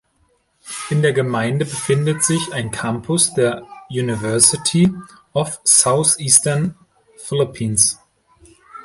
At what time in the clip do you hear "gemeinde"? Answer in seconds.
1.13-1.63